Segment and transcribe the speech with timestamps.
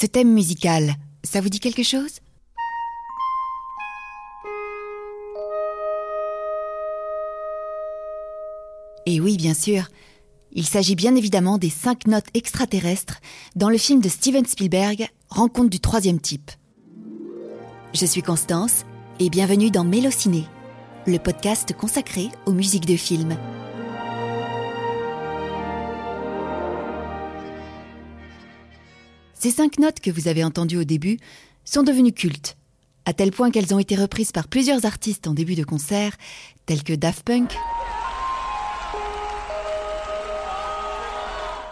[0.00, 0.94] Ce thème musical,
[1.24, 2.20] ça vous dit quelque chose?
[9.04, 9.88] Et oui, bien sûr,
[10.52, 13.20] il s'agit bien évidemment des cinq notes extraterrestres
[13.56, 16.50] dans le film de Steven Spielberg, Rencontre du troisième type.
[17.92, 18.86] Je suis Constance
[19.18, 20.46] et bienvenue dans Mélociné,
[21.06, 23.36] le podcast consacré aux musiques de films.
[29.42, 31.18] Ces cinq notes que vous avez entendues au début
[31.64, 32.58] sont devenues cultes,
[33.06, 36.12] à tel point qu'elles ont été reprises par plusieurs artistes en début de concert,
[36.66, 37.56] tels que Daft Punk,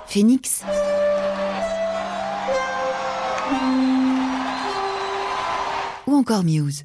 [0.07, 0.63] Phoenix,
[6.07, 6.85] ou encore Muse.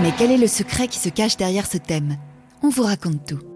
[0.00, 2.18] Mais quel est le secret qui se cache derrière ce thème?
[2.62, 3.47] On vous raconte tout.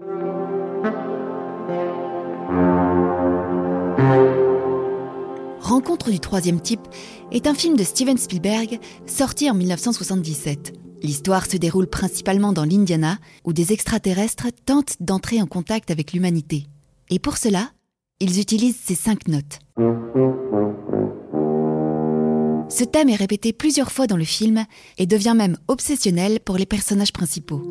[5.63, 6.85] Rencontre du troisième type
[7.31, 10.73] est un film de Steven Spielberg sorti en 1977.
[11.01, 16.65] L'histoire se déroule principalement dans l'Indiana, où des extraterrestres tentent d'entrer en contact avec l'humanité.
[17.09, 17.69] Et pour cela,
[18.19, 19.59] ils utilisent ces cinq notes.
[22.69, 24.65] Ce thème est répété plusieurs fois dans le film
[24.97, 27.61] et devient même obsessionnel pour les personnages principaux.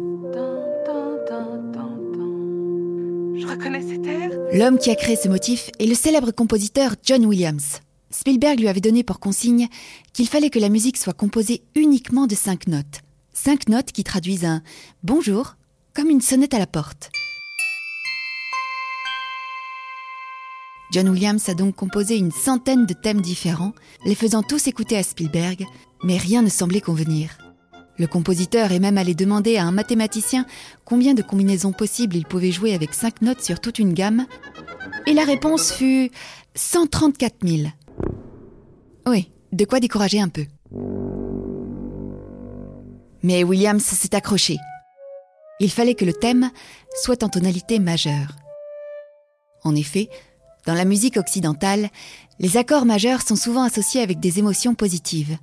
[4.53, 7.81] L'homme qui a créé ce motif est le célèbre compositeur John Williams.
[8.11, 9.69] Spielberg lui avait donné pour consigne
[10.13, 13.01] qu'il fallait que la musique soit composée uniquement de cinq notes.
[13.33, 14.63] Cinq notes qui traduisent un
[15.03, 15.57] bonjour
[15.95, 17.11] comme une sonnette à la porte.
[20.93, 23.73] John Williams a donc composé une centaine de thèmes différents,
[24.05, 25.65] les faisant tous écouter à Spielberg,
[26.05, 27.39] mais rien ne semblait convenir.
[27.99, 30.47] Le compositeur est même allé demander à un mathématicien
[30.85, 34.27] combien de combinaisons possibles il pouvait jouer avec cinq notes sur toute une gamme,
[35.07, 36.11] et la réponse fut
[36.55, 37.69] 134 000.
[39.07, 40.47] Oui, de quoi décourager un peu.
[43.23, 44.57] Mais Williams s'est accroché.
[45.61, 46.51] Il fallait que le thème
[47.03, 48.37] soit en tonalité majeure.
[49.65, 50.09] En effet,
[50.67, 51.91] dans la musique occidentale,
[52.39, 55.37] les accords majeurs sont souvent associés avec des émotions positives.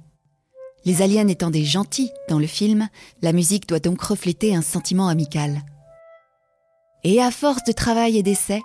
[0.90, 2.90] Les aliens étant des gentils dans le film,
[3.22, 5.62] la musique doit donc refléter un sentiment amical.
[7.04, 8.60] Et à force de travail et d'essai,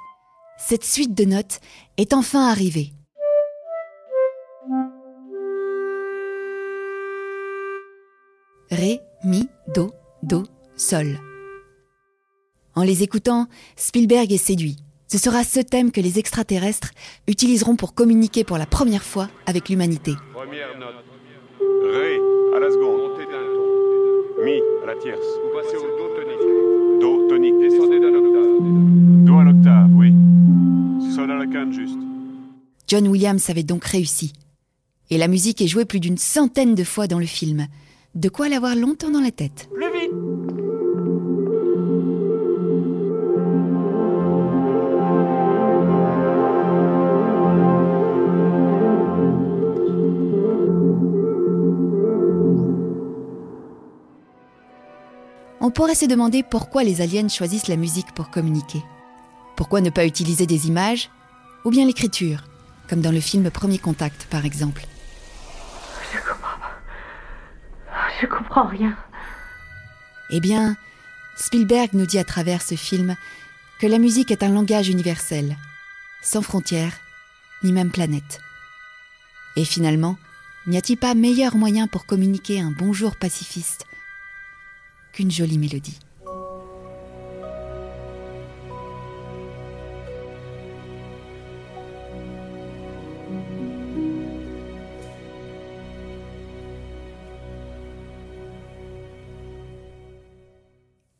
[0.56, 1.60] cette suite de notes
[1.98, 2.94] est enfin arrivée.
[8.70, 9.92] Ré, Mi, Do,
[10.22, 10.44] Do,
[10.76, 11.20] Sol.
[12.74, 14.78] En les écoutant, Spielberg est séduit.
[15.08, 16.92] Ce sera ce thème que les extraterrestres
[17.28, 20.14] utiliseront pour communiquer pour la première fois avec l'humanité.
[20.32, 21.04] Première note.
[21.84, 22.13] Ré
[22.54, 23.00] à la seconde.
[23.10, 24.44] Montez d'un ton.
[24.44, 25.26] Mi à la tierce.
[25.42, 27.00] Vous passez au Do tonique.
[27.00, 27.58] Do tonique.
[27.60, 29.24] Descendez d'un octave.
[29.24, 30.12] Do à l'octave, oui.
[31.14, 31.98] Sol à la quinte juste.
[32.86, 34.32] John Williams avait donc réussi.
[35.10, 37.66] Et la musique est jouée plus d'une centaine de fois dans le film.
[38.14, 39.68] De quoi l'avoir longtemps dans la tête.
[39.72, 40.53] Plus vite.
[55.66, 58.82] On pourrait se demander pourquoi les aliens choisissent la musique pour communiquer.
[59.56, 61.08] Pourquoi ne pas utiliser des images
[61.64, 62.44] ou bien l'écriture,
[62.86, 64.84] comme dans le film Premier Contact par exemple?
[66.12, 66.76] Je comprends pas.
[68.20, 68.94] Je comprends rien.
[70.28, 70.76] Eh bien,
[71.34, 73.16] Spielberg nous dit à travers ce film
[73.80, 75.56] que la musique est un langage universel,
[76.22, 77.00] sans frontières,
[77.62, 78.42] ni même planète.
[79.56, 80.18] Et finalement,
[80.66, 83.86] n'y a-t-il pas meilleur moyen pour communiquer un bonjour pacifiste
[85.14, 85.98] qu'une jolie mélodie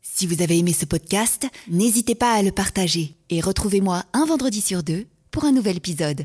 [0.01, 4.61] Si vous avez aimé ce podcast, n'hésitez pas à le partager et retrouvez-moi un vendredi
[4.61, 6.23] sur deux pour un nouvel épisode.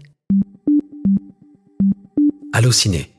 [2.52, 3.12] Allociné,